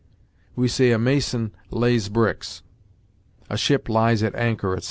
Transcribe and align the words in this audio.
We 0.55 0.67
say, 0.67 0.89
"A 0.93 0.97
mason 0.97 1.51
lays 1.69 2.09
bricks," 2.09 2.63
"A 3.51 3.55
ship 3.55 3.87
lies 3.87 4.23
at 4.23 4.33
anchor," 4.33 4.71
etc. 4.73 4.79